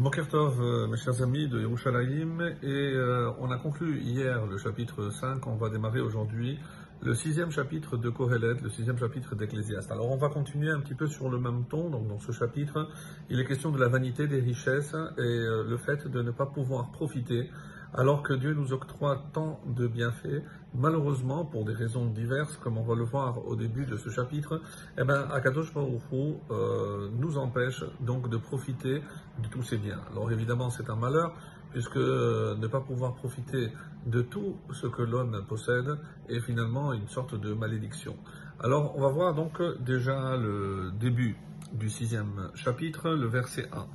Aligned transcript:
Mokertov, 0.00 0.62
euh, 0.62 0.86
mes 0.86 0.96
chers 0.96 1.20
amis 1.20 1.46
de 1.46 1.60
Yerushalayim, 1.60 2.40
et 2.62 2.66
euh, 2.66 3.30
on 3.38 3.50
a 3.50 3.58
conclu 3.58 4.00
hier 4.00 4.46
le 4.46 4.56
chapitre 4.56 5.10
5, 5.10 5.46
on 5.46 5.56
va 5.56 5.68
démarrer 5.68 6.00
aujourd'hui 6.00 6.58
le 7.02 7.14
sixième 7.14 7.50
chapitre 7.50 7.98
de 7.98 8.08
Kohelet, 8.08 8.54
le 8.62 8.70
sixième 8.70 8.96
chapitre 8.96 9.34
d'Ecclésiaste. 9.34 9.90
Alors 9.90 10.10
on 10.10 10.16
va 10.16 10.30
continuer 10.30 10.70
un 10.70 10.80
petit 10.80 10.94
peu 10.94 11.06
sur 11.06 11.28
le 11.28 11.38
même 11.38 11.64
ton, 11.68 11.90
donc 11.90 12.08
dans 12.08 12.18
ce 12.18 12.32
chapitre, 12.32 12.88
il 13.28 13.40
est 13.40 13.44
question 13.44 13.72
de 13.72 13.78
la 13.78 13.88
vanité 13.88 14.26
des 14.26 14.40
richesses 14.40 14.94
et 15.18 15.20
euh, 15.20 15.64
le 15.68 15.76
fait 15.76 16.08
de 16.08 16.22
ne 16.22 16.30
pas 16.30 16.46
pouvoir 16.46 16.90
profiter 16.92 17.50
alors 17.92 18.22
que 18.22 18.32
Dieu 18.32 18.54
nous 18.54 18.72
octroie 18.72 19.22
tant 19.34 19.60
de 19.66 19.86
bienfaits, 19.86 20.42
malheureusement, 20.74 21.44
pour 21.44 21.64
des 21.64 21.72
raisons 21.72 22.06
diverses, 22.06 22.56
comme 22.58 22.78
on 22.78 22.82
va 22.82 22.94
le 22.94 23.04
voir 23.04 23.46
au 23.46 23.56
début 23.56 23.86
de 23.86 23.96
ce 23.96 24.10
chapitre, 24.10 24.60
eh 24.98 25.04
ben, 25.04 25.28
Akadosh 25.32 25.72
Baruch 25.72 26.02
euh, 26.50 27.08
nous 27.18 27.38
empêche 27.38 27.84
donc 28.00 28.28
de 28.28 28.36
profiter 28.36 29.02
de 29.42 29.48
tous 29.50 29.62
ces 29.62 29.78
biens. 29.78 30.00
Alors 30.10 30.30
évidemment, 30.30 30.70
c'est 30.70 30.88
un 30.90 30.96
malheur, 30.96 31.34
puisque 31.70 31.96
euh, 31.96 32.56
ne 32.56 32.66
pas 32.66 32.80
pouvoir 32.80 33.14
profiter 33.14 33.72
de 34.06 34.22
tout 34.22 34.56
ce 34.72 34.86
que 34.86 35.02
l'homme 35.02 35.44
possède 35.48 35.98
est 36.28 36.40
finalement 36.40 36.92
une 36.92 37.08
sorte 37.08 37.34
de 37.34 37.52
malédiction. 37.52 38.16
Alors, 38.62 38.96
on 38.96 39.00
va 39.00 39.08
voir 39.08 39.34
donc 39.34 39.62
déjà 39.80 40.36
le 40.36 40.90
début 40.98 41.36
du 41.72 41.88
sixième 41.88 42.50
chapitre, 42.54 43.10
le 43.10 43.26
verset 43.26 43.68
1. 43.72 43.86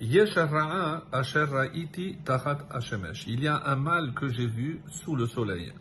Il 0.00 0.12
y 0.12 0.20
a 3.48 3.62
un 3.66 3.76
mal 3.76 4.14
que 4.14 4.28
j'ai 4.28 4.46
vu 4.46 4.80
sous 4.88 5.16
le 5.16 5.26
soleil. 5.26 5.72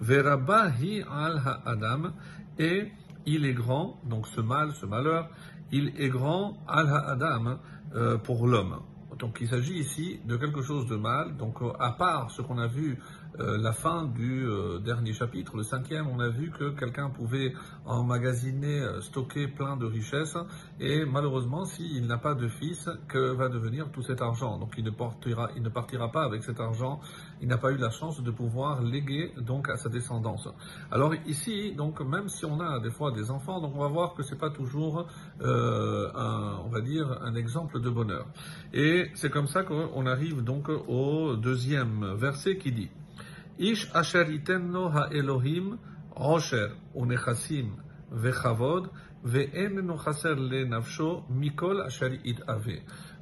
Verabahi 0.00 1.02
al 1.10 1.40
adam 1.64 2.12
et 2.58 2.88
il 3.26 3.44
est 3.44 3.52
grand, 3.52 4.00
donc 4.04 4.26
ce 4.26 4.40
mal, 4.40 4.72
ce 4.72 4.86
malheur, 4.86 5.28
il 5.72 5.92
est 6.00 6.08
grand 6.08 6.56
al 6.66 6.88
adam 6.88 7.58
euh, 7.94 8.18
pour 8.18 8.46
l'homme. 8.46 8.80
Donc 9.18 9.38
il 9.40 9.48
s'agit 9.48 9.78
ici 9.78 10.20
de 10.24 10.36
quelque 10.36 10.62
chose 10.62 10.86
de 10.86 10.96
mal. 10.96 11.36
Donc 11.36 11.60
euh, 11.62 11.72
à 11.78 11.92
part 11.92 12.30
ce 12.30 12.42
qu'on 12.42 12.58
a 12.58 12.66
vu 12.66 12.98
euh, 13.38 13.58
la 13.58 13.72
fin 13.72 14.04
du 14.04 14.44
euh, 14.44 14.80
dernier 14.80 15.12
chapitre, 15.12 15.56
le 15.56 15.62
cinquième, 15.62 16.08
on 16.08 16.18
a 16.18 16.28
vu 16.28 16.50
que 16.50 16.70
quelqu'un 16.70 17.10
pouvait 17.10 17.54
emmagasiner, 17.86 18.84
stocker 19.00 19.46
plein 19.46 19.76
de 19.76 19.86
richesses 19.86 20.36
et 20.80 21.04
malheureusement 21.04 21.64
s'il 21.64 22.06
n'a 22.06 22.18
pas 22.18 22.34
de 22.34 22.48
fils, 22.48 22.88
que 23.08 23.32
va 23.32 23.48
devenir 23.48 23.90
tout 23.92 24.02
cet 24.02 24.20
argent? 24.20 24.58
Donc 24.58 24.74
il 24.76 24.84
ne, 24.84 24.90
partira, 24.90 25.50
il 25.56 25.62
ne 25.62 25.68
partira 25.68 26.10
pas 26.10 26.24
avec 26.24 26.42
cet 26.42 26.60
argent. 26.60 27.00
Il 27.40 27.48
n'a 27.48 27.56
pas 27.56 27.70
eu 27.70 27.76
la 27.76 27.90
chance 27.90 28.22
de 28.22 28.30
pouvoir 28.30 28.82
léguer 28.82 29.32
donc 29.38 29.68
à 29.68 29.76
sa 29.76 29.88
descendance. 29.88 30.48
Alors 30.90 31.14
ici, 31.26 31.72
donc 31.72 32.00
même 32.00 32.28
si 32.28 32.44
on 32.44 32.60
a 32.60 32.80
des 32.80 32.90
fois 32.90 33.12
des 33.12 33.30
enfants, 33.30 33.60
donc 33.60 33.72
on 33.74 33.80
va 33.80 33.88
voir 33.88 34.14
que 34.14 34.22
c'est 34.22 34.38
pas 34.38 34.50
toujours 34.50 35.06
un, 35.40 36.58
on 36.64 36.68
va 36.68 36.80
dire 36.80 37.18
un 37.22 37.34
exemple 37.34 37.80
de 37.80 37.88
bonheur. 37.88 38.26
Et 38.72 39.10
c'est 39.14 39.30
comme 39.30 39.46
ça 39.46 39.62
qu'on 39.62 40.06
arrive 40.06 40.42
donc 40.42 40.68
au 40.68 41.36
deuxième 41.36 42.14
verset 42.14 42.58
qui 42.58 42.72
dit 42.72 42.90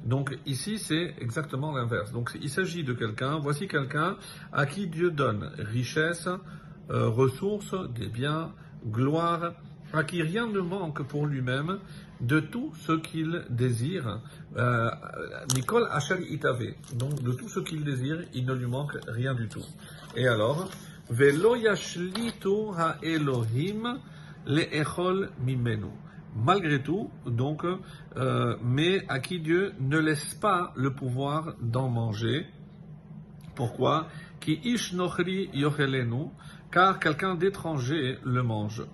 Donc 0.05 0.37
ici 0.45 0.79
c'est 0.79 1.13
exactement 1.19 1.73
l'inverse. 1.73 2.13
Donc 2.13 2.37
il 2.41 2.49
s'agit 2.49 2.83
de 2.83 2.93
quelqu'un, 2.93 3.37
voici 3.39 3.67
quelqu'un 3.67 4.15
à 4.53 4.65
qui 4.65 4.87
Dieu 4.87 5.11
donne 5.11 5.51
richesse, 5.57 6.29
euh, 6.89 7.09
ressources, 7.09 7.75
des 7.93 8.07
biens, 8.07 8.53
gloire, 8.87 9.53
à 9.91 10.03
qui 10.03 10.21
rien 10.21 10.47
ne 10.47 10.61
manque 10.61 11.03
pour 11.03 11.25
lui-même 11.25 11.79
de 12.21 12.39
tout 12.39 12.73
ce 12.75 12.93
qu'il 12.93 13.45
désire. 13.49 14.21
Euh, 14.57 14.89
Nicole 15.55 15.87
Hachel 15.91 16.23
Itave. 16.29 16.73
Donc 16.93 17.21
de 17.21 17.31
tout 17.31 17.49
ce 17.49 17.59
qu'il 17.59 17.83
désire, 17.83 18.23
il 18.33 18.45
ne 18.45 18.53
lui 18.53 18.67
manque 18.67 18.97
rien 19.07 19.33
du 19.33 19.47
tout. 19.47 19.65
Et 20.15 20.27
alors, 20.27 20.69
Velo 21.09 21.55
yashlitu 21.55 22.71
ha 22.77 22.97
Elohim 23.01 23.99
le 24.45 24.75
echol 24.75 25.29
mimenu. 25.39 25.87
Malgré 26.35 26.81
tout, 26.83 27.09
donc, 27.25 27.65
euh, 27.65 28.55
mais 28.63 29.03
à 29.09 29.19
qui 29.19 29.39
Dieu 29.39 29.73
ne 29.79 29.97
laisse 29.97 30.35
pas 30.35 30.73
le 30.75 30.93
pouvoir 30.93 31.55
d'en 31.59 31.89
manger. 31.89 32.45
Pourquoi? 33.55 34.07
Ki 34.39 34.59
ish 34.63 34.93
nochri 34.93 35.49
yochelenu, 35.53 36.29
car 36.71 36.99
quelqu'un 36.99 37.35
d'étranger 37.35 38.19
le 38.23 38.43
mange. 38.43 38.85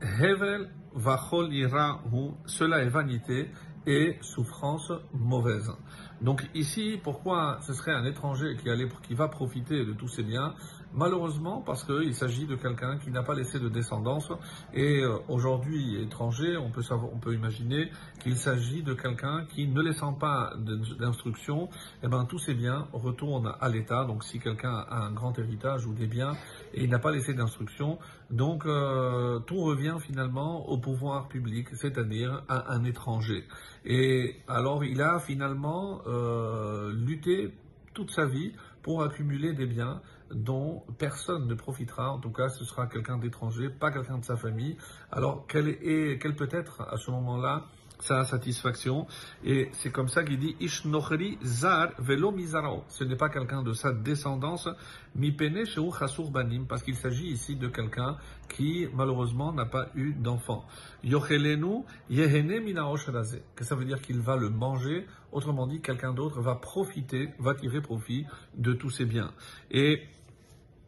Hevel 0.00 0.68
vachol 0.94 1.52
hu, 1.52 2.30
cela 2.46 2.78
est 2.82 2.88
vanité 2.88 3.50
et 3.86 4.18
souffrance 4.20 4.92
mauvaise. 5.12 5.72
Donc 6.20 6.46
ici, 6.54 7.00
pourquoi 7.02 7.58
ce 7.62 7.72
serait 7.72 7.92
un 7.92 8.04
étranger 8.04 8.56
qui, 8.56 8.68
qui 9.02 9.14
va 9.14 9.28
profiter 9.28 9.84
de 9.84 9.92
tous 9.92 10.08
ces 10.08 10.22
biens 10.22 10.54
Malheureusement, 10.94 11.60
parce 11.60 11.84
qu'il 11.84 12.14
s'agit 12.14 12.46
de 12.46 12.56
quelqu'un 12.56 12.96
qui 12.98 13.10
n'a 13.10 13.22
pas 13.22 13.34
laissé 13.34 13.60
de 13.60 13.68
descendance. 13.68 14.32
Et 14.72 15.02
euh, 15.02 15.18
aujourd'hui, 15.28 16.00
étranger, 16.02 16.56
on 16.56 16.70
peut, 16.70 16.82
savoir, 16.82 17.12
on 17.12 17.18
peut 17.18 17.34
imaginer 17.34 17.90
qu'il 18.20 18.36
s'agit 18.36 18.82
de 18.82 18.94
quelqu'un 18.94 19.44
qui, 19.50 19.68
ne 19.68 19.82
laissant 19.82 20.14
pas 20.14 20.54
d'instruction, 20.98 21.68
eh 22.02 22.08
ben, 22.08 22.24
tous 22.24 22.38
ces 22.38 22.54
biens 22.54 22.88
retournent 22.92 23.52
à 23.60 23.68
l'État. 23.68 24.06
Donc 24.06 24.24
si 24.24 24.40
quelqu'un 24.40 24.74
a 24.88 25.04
un 25.04 25.12
grand 25.12 25.38
héritage 25.38 25.86
ou 25.86 25.92
des 25.92 26.06
biens 26.06 26.32
et 26.72 26.84
il 26.84 26.90
n'a 26.90 26.98
pas 26.98 27.12
laissé 27.12 27.34
d'instruction, 27.34 27.98
donc 28.30 28.64
euh, 28.64 29.40
tout 29.40 29.60
revient 29.60 29.96
finalement 30.00 30.68
au 30.68 30.78
pouvoir 30.78 31.28
public, 31.28 31.68
c'est-à-dire 31.74 32.42
à 32.48 32.72
un 32.72 32.84
étranger. 32.84 33.44
Et 33.84 34.36
alors 34.48 34.84
il 34.84 35.02
a 35.02 35.18
finalement 35.18 36.00
euh, 36.06 36.92
lutté 36.92 37.52
toute 37.94 38.10
sa 38.10 38.26
vie 38.26 38.52
pour 38.82 39.02
accumuler 39.02 39.52
des 39.52 39.66
biens 39.66 40.00
dont 40.32 40.84
personne 40.98 41.46
ne 41.46 41.54
profitera. 41.54 42.12
En 42.12 42.18
tout 42.18 42.30
cas, 42.30 42.48
ce 42.48 42.64
sera 42.64 42.86
quelqu'un 42.86 43.18
d'étranger, 43.18 43.68
pas 43.68 43.90
quelqu'un 43.90 44.18
de 44.18 44.24
sa 44.24 44.36
famille. 44.36 44.76
Alors, 45.10 45.46
quelle, 45.46 45.68
est, 45.68 46.20
quelle 46.20 46.36
peut 46.36 46.48
être 46.50 46.82
à 46.82 46.96
ce 46.96 47.10
moment-là 47.10 47.66
sa 48.00 48.24
satisfaction. 48.24 49.06
Et 49.44 49.68
c'est 49.72 49.90
comme 49.90 50.08
ça 50.08 50.22
qu'il 50.24 50.38
dit 50.38 50.56
Ishnochri 50.60 51.38
zar 51.42 51.92
velo 51.98 52.30
mizarao. 52.30 52.84
Ce 52.88 53.04
n'est 53.04 53.16
pas 53.16 53.28
quelqu'un 53.28 53.62
de 53.62 53.72
sa 53.72 53.92
descendance, 53.92 54.68
mi 55.14 55.32
pene 55.32 55.64
banim, 56.30 56.66
parce 56.66 56.82
qu'il 56.82 56.96
s'agit 56.96 57.28
ici 57.28 57.56
de 57.56 57.68
quelqu'un 57.68 58.16
qui, 58.48 58.88
malheureusement, 58.94 59.52
n'a 59.52 59.66
pas 59.66 59.88
eu 59.94 60.12
d'enfant. 60.12 60.64
Yochelenu 61.04 61.84
yehene 62.10 62.60
minaosh 62.60 63.06
Que 63.54 63.64
ça 63.64 63.74
veut 63.74 63.84
dire 63.84 64.00
qu'il 64.00 64.20
va 64.20 64.36
le 64.36 64.50
manger. 64.50 65.06
Autrement 65.32 65.66
dit, 65.66 65.80
quelqu'un 65.80 66.14
d'autre 66.14 66.40
va 66.40 66.54
profiter, 66.54 67.30
va 67.38 67.54
tirer 67.54 67.82
profit 67.82 68.24
de 68.56 68.72
tous 68.72 68.90
ses 68.90 69.04
biens. 69.04 69.32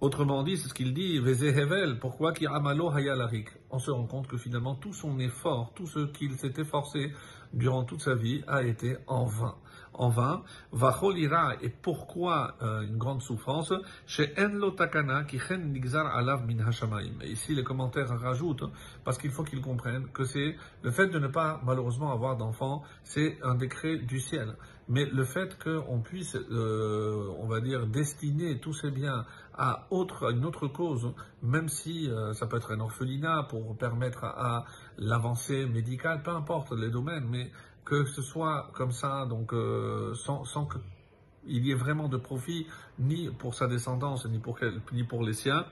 Autrement 0.00 0.42
dit, 0.42 0.56
c'est 0.56 0.68
ce 0.68 0.72
qu'il 0.72 0.94
dit, 0.94 1.16
Hevel, 1.16 1.98
pourquoi 1.98 2.32
hayalarik 2.32 3.48
On 3.70 3.78
se 3.78 3.90
rend 3.90 4.06
compte 4.06 4.28
que 4.28 4.38
finalement 4.38 4.74
tout 4.74 4.94
son 4.94 5.18
effort, 5.18 5.72
tout 5.74 5.86
ce 5.86 6.06
qu'il 6.06 6.38
s'est 6.38 6.54
efforcé 6.56 7.12
durant 7.52 7.84
toute 7.84 8.00
sa 8.00 8.14
vie 8.14 8.42
a 8.46 8.62
été 8.62 8.96
en 9.06 9.26
vain. 9.26 9.56
En 10.00 10.08
vain, 10.08 10.42
Vacholira, 10.72 11.56
et 11.60 11.68
pourquoi 11.68 12.54
euh, 12.62 12.80
une 12.80 12.96
grande 12.96 13.20
souffrance? 13.20 13.74
Chez 14.06 14.32
Enlo 14.38 14.70
Takana, 14.70 15.24
qui 15.24 15.38
nigzar 15.58 16.06
alav 16.16 16.46
min 16.46 16.66
hashamaim. 16.66 17.22
Ici, 17.22 17.54
les 17.54 17.62
commentaires 17.62 18.08
rajoutent, 18.08 18.64
parce 19.04 19.18
qu'il 19.18 19.30
faut 19.30 19.44
qu'ils 19.44 19.60
comprennent 19.60 20.08
que 20.10 20.24
c'est 20.24 20.56
le 20.82 20.90
fait 20.90 21.08
de 21.08 21.18
ne 21.18 21.28
pas 21.28 21.60
malheureusement 21.66 22.12
avoir 22.12 22.38
d'enfants, 22.38 22.82
c'est 23.04 23.36
un 23.42 23.54
décret 23.56 23.98
du 23.98 24.20
ciel. 24.20 24.54
Mais 24.88 25.04
le 25.04 25.24
fait 25.24 25.56
qu'on 25.62 26.00
puisse, 26.00 26.34
euh, 26.34 27.28
on 27.38 27.46
va 27.46 27.60
dire, 27.60 27.86
destiner 27.86 28.58
tous 28.58 28.72
ces 28.72 28.90
biens 28.90 29.24
à, 29.56 29.86
une 29.90 30.44
autre 30.44 30.66
cause, 30.66 31.12
même 31.42 31.68
si 31.68 32.10
euh, 32.10 32.32
ça 32.32 32.46
peut 32.46 32.56
être 32.56 32.72
un 32.72 32.80
orphelinat 32.80 33.44
pour 33.48 33.76
permettre 33.76 34.24
à, 34.24 34.64
l'avancée 34.98 35.66
médicale, 35.66 36.22
peu 36.24 36.32
importe 36.32 36.72
les 36.72 36.90
domaines, 36.90 37.26
mais 37.28 37.52
que 37.84 38.04
ce 38.04 38.22
soit 38.22 38.70
comme 38.74 38.92
ça, 38.92 39.26
donc 39.26 39.52
euh, 39.52 40.14
sans, 40.14 40.44
sans 40.44 40.66
qu'il 40.66 41.66
y 41.66 41.70
ait 41.70 41.74
vraiment 41.74 42.08
de 42.08 42.16
profit, 42.16 42.66
ni 42.98 43.28
pour 43.28 43.54
sa 43.54 43.66
descendance, 43.66 44.26
ni 44.26 44.38
pour, 44.38 44.58
ni 44.92 45.04
pour 45.04 45.22
les 45.22 45.32
siens. 45.34 45.66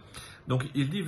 Donc 0.47 0.65
il 0.75 0.91
dit, 0.91 1.03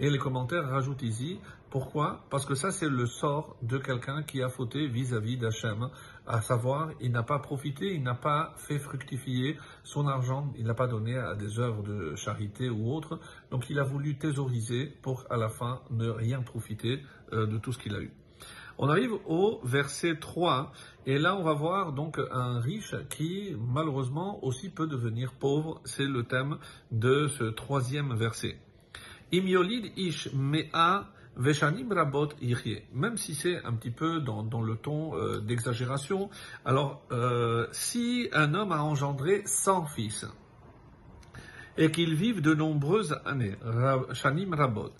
Et 0.00 0.10
les 0.10 0.18
commentaires 0.18 0.68
rajoutent 0.68 1.02
ici, 1.02 1.40
pourquoi? 1.70 2.24
Parce 2.30 2.46
que 2.46 2.54
ça 2.54 2.70
c'est 2.70 2.88
le 2.88 3.04
sort 3.04 3.56
de 3.62 3.78
quelqu'un 3.78 4.22
qui 4.22 4.42
a 4.42 4.48
fauté 4.48 4.86
vis-à-vis 4.86 5.36
d'Hachem, 5.36 5.90
à 6.24 6.40
savoir 6.40 6.90
il 7.00 7.10
n'a 7.10 7.24
pas 7.24 7.40
profité, 7.40 7.94
il 7.94 8.04
n'a 8.04 8.14
pas 8.14 8.54
fait 8.56 8.78
fructifier 8.78 9.58
son 9.82 10.06
argent, 10.06 10.52
il 10.56 10.66
n'a 10.66 10.74
pas 10.74 10.86
donné 10.86 11.18
à 11.18 11.34
des 11.34 11.58
œuvres 11.58 11.82
de 11.82 12.14
charité 12.14 12.70
ou 12.70 12.92
autres, 12.92 13.18
donc 13.50 13.68
il 13.70 13.78
a 13.80 13.82
voulu 13.82 14.16
thésauriser 14.16 14.86
pour 15.02 15.24
à 15.30 15.36
la 15.36 15.48
fin 15.48 15.80
ne 15.90 16.08
rien 16.08 16.42
profiter 16.42 17.02
euh, 17.32 17.46
de 17.46 17.58
tout 17.58 17.72
ce 17.72 17.78
qu'il 17.78 17.96
a 17.96 18.00
eu. 18.00 18.12
On 18.78 18.88
arrive 18.88 19.14
au 19.26 19.60
verset 19.64 20.20
3, 20.20 20.72
et 21.06 21.18
là 21.18 21.34
on 21.34 21.42
va 21.42 21.54
voir 21.54 21.92
donc 21.92 22.20
un 22.30 22.60
riche 22.60 22.94
qui 23.10 23.56
malheureusement 23.58 24.42
aussi 24.44 24.70
peut 24.70 24.86
devenir 24.86 25.32
pauvre, 25.32 25.80
c'est 25.84 26.06
le 26.06 26.22
thème 26.22 26.58
de 26.92 27.26
ce 27.26 27.44
troisième 27.44 28.14
verset 28.14 28.60
ish 29.32 30.32
mea 30.32 31.06
veshanim 31.36 31.92
rabot 31.92 32.28
Même 32.94 33.16
si 33.16 33.34
c'est 33.34 33.64
un 33.64 33.72
petit 33.74 33.90
peu 33.90 34.20
dans, 34.20 34.42
dans 34.42 34.62
le 34.62 34.76
ton 34.76 35.16
euh, 35.16 35.40
d'exagération. 35.40 36.30
Alors, 36.64 37.02
euh, 37.12 37.66
si 37.72 38.28
un 38.32 38.54
homme 38.54 38.72
a 38.72 38.82
engendré 38.82 39.42
100 39.44 39.86
fils 39.86 40.26
et 41.76 41.90
qu'il 41.90 42.14
vive 42.14 42.40
de 42.40 42.54
nombreuses 42.54 43.16
années, 43.24 43.56
rabot, 43.62 44.92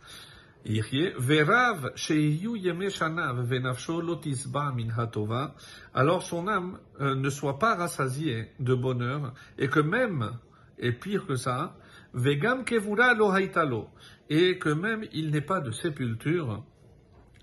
alors 5.94 6.22
son 6.22 6.48
âme 6.48 6.78
euh, 7.00 7.14
ne 7.14 7.30
soit 7.30 7.58
pas 7.58 7.74
rassasiée 7.74 8.48
de 8.60 8.74
bonheur 8.74 9.32
et 9.56 9.68
que 9.68 9.80
même, 9.80 10.32
et 10.78 10.92
pire 10.92 11.26
que 11.26 11.36
ça, 11.36 11.74
vegam 12.14 12.64
kevura 12.64 13.14
lo 13.14 13.30
haitalo, 13.32 13.88
et 14.28 14.58
que 14.58 14.70
même 14.70 15.04
il 15.12 15.30
n'ait 15.30 15.40
pas 15.40 15.60
de 15.60 15.70
sépulture, 15.70 16.64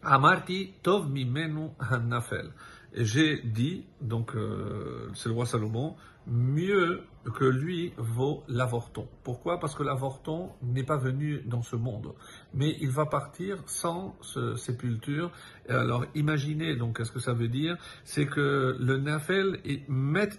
Amarti 0.06 0.73
tov 0.83 1.09
mimenu 1.09 1.71
hanafel. 1.79 2.51
J'ai 2.94 3.41
dit, 3.41 3.88
donc 4.00 4.35
euh, 4.35 5.09
c'est 5.15 5.29
le 5.29 5.35
roi 5.35 5.47
Salomon, 5.47 5.95
mieux 6.27 7.01
que 7.33 7.45
lui 7.45 7.92
vaut 7.98 8.44
l'avorton. 8.48 9.07
Pourquoi? 9.24 9.60
Parce 9.60 9.74
que 9.74 9.81
l'avorton 9.81 10.51
n'est 10.62 10.83
pas 10.83 10.98
venu 10.98 11.42
dans 11.48 11.63
ce 11.63 11.75
monde, 11.75 12.13
mais 12.54 12.77
il 12.81 12.92
va 12.92 13.07
partir 13.07 13.57
sans 13.66 14.16
ce- 14.22 14.56
sépulture. 14.56 15.31
Et 15.68 15.72
alors 15.72 16.06
imaginez 16.13 16.75
donc 16.75 16.98
qu'est-ce 16.98 17.12
que 17.12 17.19
ça 17.19 17.33
veut 17.33 17.48
dire? 17.48 17.77
C'est 18.04 18.27
que 18.27 18.77
le 18.80 18.98
nafel 18.98 19.60
met. 19.88 20.30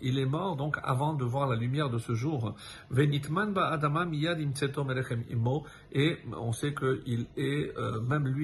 Il 0.00 0.18
est 0.18 0.26
mort 0.26 0.56
donc 0.56 0.76
avant 0.82 1.14
de 1.14 1.24
voir 1.24 1.48
la 1.48 1.56
lumière 1.56 1.88
de 1.88 1.98
ce 1.98 2.14
jour. 2.14 2.56
Venitman 2.90 3.52
ba 3.52 3.68
adama 3.68 4.04
miyad 4.06 4.40
imo. 5.30 5.64
Et 5.92 6.18
on 6.36 6.50
sait 6.52 6.74
qu'il 6.74 7.26
est 7.36 7.72
euh, 7.78 8.00
même 8.00 8.26
lui 8.26 8.42